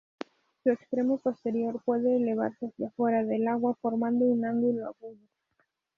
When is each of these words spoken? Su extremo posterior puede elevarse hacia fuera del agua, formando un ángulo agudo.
Su 0.63 0.71
extremo 0.71 1.19
posterior 1.19 1.79
puede 1.85 2.15
elevarse 2.17 2.65
hacia 2.65 2.89
fuera 2.89 3.23
del 3.23 3.47
agua, 3.47 3.75
formando 3.79 4.25
un 4.25 4.43
ángulo 4.45 4.87
agudo. 4.87 5.21